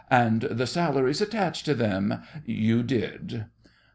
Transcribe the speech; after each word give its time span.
And 0.09 0.41
the 0.49 0.65
salaries 0.65 1.21
attached 1.21 1.63
to 1.65 1.75
them? 1.75 2.23
You 2.43 2.81
did. 2.81 3.45